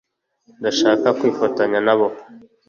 [0.59, 2.07] Ndashaka kwifatanya nabo